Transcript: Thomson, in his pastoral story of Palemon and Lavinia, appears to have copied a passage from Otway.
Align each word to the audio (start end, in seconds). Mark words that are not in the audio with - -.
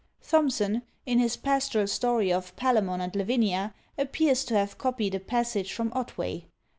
Thomson, 0.27 0.81
in 1.05 1.19
his 1.19 1.37
pastoral 1.37 1.85
story 1.85 2.33
of 2.33 2.55
Palemon 2.55 3.01
and 3.01 3.15
Lavinia, 3.15 3.75
appears 3.99 4.43
to 4.45 4.55
have 4.57 4.79
copied 4.79 5.13
a 5.13 5.19
passage 5.19 5.71
from 5.73 5.93
Otway. 5.93 6.47